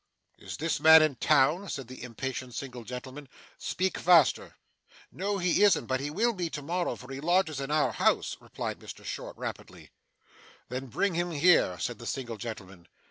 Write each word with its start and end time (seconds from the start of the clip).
'Is 0.39 0.57
this 0.57 0.79
man 0.79 1.03
in 1.03 1.13
town?' 1.17 1.69
said 1.69 1.87
the 1.87 2.01
impatient 2.01 2.55
single 2.55 2.83
gentleman. 2.83 3.29
'Speak 3.59 3.99
faster.' 3.99 4.55
'No 5.11 5.37
he 5.37 5.61
isn't, 5.61 5.85
but 5.85 5.99
he 5.99 6.09
will 6.09 6.33
be 6.33 6.49
to 6.49 6.63
morrow, 6.63 6.95
for 6.95 7.13
he 7.13 7.21
lodges 7.21 7.59
in 7.59 7.69
our 7.69 7.91
house,' 7.91 8.35
replied 8.39 8.79
Mr 8.79 9.05
Short 9.05 9.37
rapidly. 9.37 9.91
'Then 10.69 10.87
bring 10.87 11.13
him 11.13 11.29
here,' 11.29 11.77
said 11.77 11.99
the 11.99 12.07
single 12.07 12.37
gentleman. 12.37 12.87